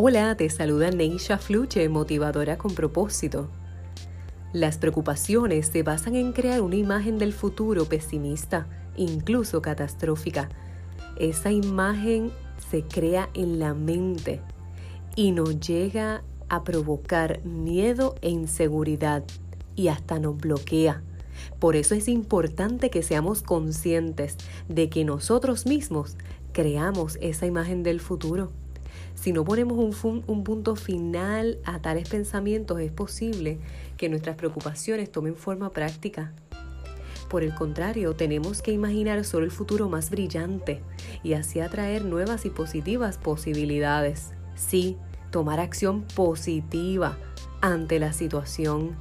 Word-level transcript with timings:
Hola, 0.00 0.36
te 0.36 0.48
saluda 0.48 0.92
Neisha 0.92 1.38
Fluche, 1.38 1.88
motivadora 1.88 2.56
con 2.56 2.72
propósito. 2.72 3.48
Las 4.52 4.78
preocupaciones 4.78 5.66
se 5.66 5.82
basan 5.82 6.14
en 6.14 6.32
crear 6.32 6.60
una 6.60 6.76
imagen 6.76 7.18
del 7.18 7.32
futuro 7.32 7.84
pesimista, 7.86 8.68
incluso 8.96 9.60
catastrófica. 9.60 10.50
Esa 11.18 11.50
imagen 11.50 12.30
se 12.70 12.84
crea 12.84 13.28
en 13.34 13.58
la 13.58 13.74
mente 13.74 14.40
y 15.16 15.32
nos 15.32 15.58
llega 15.58 16.22
a 16.48 16.62
provocar 16.62 17.44
miedo 17.44 18.14
e 18.22 18.30
inseguridad 18.30 19.24
y 19.74 19.88
hasta 19.88 20.20
nos 20.20 20.38
bloquea. 20.38 21.02
Por 21.58 21.74
eso 21.74 21.96
es 21.96 22.06
importante 22.06 22.90
que 22.90 23.02
seamos 23.02 23.42
conscientes 23.42 24.36
de 24.68 24.90
que 24.90 25.04
nosotros 25.04 25.66
mismos 25.66 26.16
creamos 26.52 27.18
esa 27.20 27.46
imagen 27.46 27.82
del 27.82 27.98
futuro. 27.98 28.52
Si 29.20 29.32
no 29.32 29.44
ponemos 29.44 30.04
un, 30.04 30.22
un, 30.28 30.44
punto 30.44 30.76
final 30.76 31.58
a 31.64 31.80
tales 31.80 32.08
pensamientos, 32.08 32.78
es 32.80 32.92
posible 32.92 33.58
que 33.96 34.08
nuestras 34.08 34.36
preocupaciones 34.36 35.10
tomen 35.10 35.34
forma 35.34 35.70
práctica. 35.70 36.32
Por 37.28 37.42
el 37.42 37.52
contrario, 37.52 38.14
tenemos 38.14 38.62
que 38.62 38.70
imaginar 38.70 39.24
solo 39.24 39.44
el 39.44 39.50
futuro 39.50 39.88
más 39.88 40.10
brillante 40.10 40.82
y 41.24 41.32
así 41.32 41.58
atraer 41.58 42.04
nuevas 42.04 42.46
y 42.46 42.50
positivas 42.50 43.18
posibilidades. 43.18 44.30
Sí, 44.54 44.96
tomar 45.32 45.58
acción 45.58 46.04
positiva 46.14 47.18
ante 47.60 47.98
la 47.98 48.12
situación. 48.12 48.96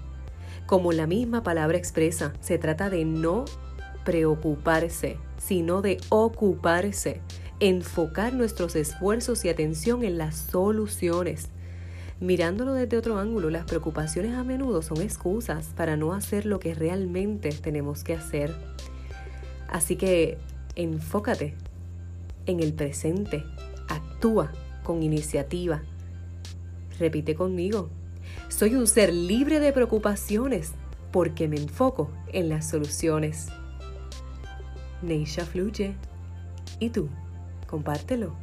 Como 0.65 0.93
la 0.93 1.05
misma 1.05 1.43
palabra 1.43 1.77
expresa, 1.77 2.33
se 2.39 2.57
trata 2.57 2.89
de 2.89 3.05
no 3.05 3.45
preocuparse, 4.03 5.19
sino 5.37 5.83
de 5.83 5.97
ocuparse 6.09 7.21
enfocar 7.59 8.33
nuestros 8.33 8.75
esfuerzos 8.75 9.43
y 9.45 9.49
atención 9.49 10.03
en 10.03 10.17
las 10.17 10.35
soluciones. 10.35 11.49
Mirándolo 12.19 12.73
desde 12.73 12.97
otro 12.97 13.19
ángulo, 13.19 13.49
las 13.49 13.65
preocupaciones 13.65 14.35
a 14.35 14.43
menudo 14.43 14.81
son 14.81 15.01
excusas 15.01 15.67
para 15.75 15.97
no 15.97 16.13
hacer 16.13 16.45
lo 16.45 16.59
que 16.59 16.73
realmente 16.73 17.49
tenemos 17.51 18.03
que 18.03 18.13
hacer. 18.13 18.55
Así 19.67 19.95
que 19.95 20.37
enfócate 20.75 21.55
en 22.45 22.59
el 22.61 22.73
presente, 22.73 23.43
actúa 23.87 24.51
con 24.83 25.03
iniciativa. 25.03 25.83
Repite 26.99 27.35
conmigo, 27.35 27.89
soy 28.49 28.75
un 28.75 28.87
ser 28.87 29.13
libre 29.13 29.59
de 29.59 29.73
preocupaciones 29.73 30.73
porque 31.11 31.47
me 31.47 31.57
enfoco 31.57 32.11
en 32.33 32.49
las 32.49 32.69
soluciones. 32.69 33.47
Neisha 35.01 35.45
fluye. 35.45 35.95
¿Y 36.79 36.89
tú? 36.89 37.09
Compártelo. 37.67 38.35